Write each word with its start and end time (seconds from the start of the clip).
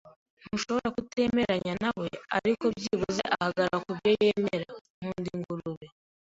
Ntushobora 0.43 0.87
kutemeranya 0.95 1.73
nawe, 1.83 2.07
ariko 2.37 2.65
byibuze 2.75 3.21
ahagarara 3.35 3.77
kubyo 3.85 4.09
yemera. 4.21 4.67
Nkunda 4.97 5.27
ingurube. 5.35 5.87